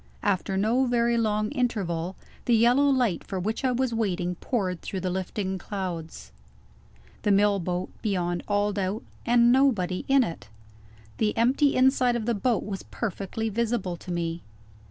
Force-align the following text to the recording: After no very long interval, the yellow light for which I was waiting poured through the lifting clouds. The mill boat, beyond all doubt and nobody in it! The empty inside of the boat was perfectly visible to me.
After 0.23 0.57
no 0.57 0.87
very 0.87 1.15
long 1.15 1.51
interval, 1.51 2.15
the 2.45 2.55
yellow 2.55 2.89
light 2.89 3.23
for 3.23 3.39
which 3.39 3.63
I 3.63 3.71
was 3.71 3.93
waiting 3.93 4.33
poured 4.33 4.81
through 4.81 5.01
the 5.01 5.11
lifting 5.11 5.59
clouds. 5.59 6.31
The 7.21 7.29
mill 7.29 7.59
boat, 7.59 7.91
beyond 8.01 8.41
all 8.47 8.73
doubt 8.73 9.03
and 9.27 9.51
nobody 9.51 10.03
in 10.07 10.23
it! 10.23 10.49
The 11.19 11.37
empty 11.37 11.75
inside 11.75 12.15
of 12.15 12.25
the 12.25 12.33
boat 12.33 12.63
was 12.65 12.81
perfectly 12.81 13.47
visible 13.47 13.95
to 13.97 14.11
me. 14.11 14.41